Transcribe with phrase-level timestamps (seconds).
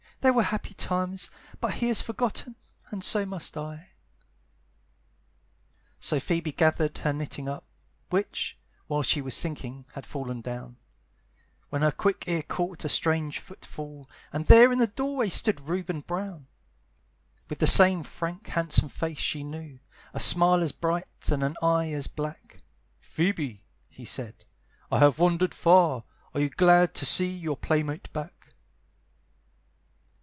[0.23, 2.55] they were happy times, But he has forgotten,
[2.91, 3.89] and so must I."
[5.99, 7.63] So Phoebe gathered her knitting up,
[8.11, 10.77] Which, while she was thinking, had fallen down,
[11.71, 16.01] When her quick ear caught a strange footfall, And there in the doorway stood Reuben
[16.01, 16.45] Brown,
[17.49, 19.79] With the same frank, handsome face she knew,
[20.13, 22.57] A smile as bright, and an eye as black
[22.99, 24.45] "Phoebe," he said,
[24.91, 26.03] "I have wandered far;
[26.35, 28.33] Are you glad to see your playmate back?"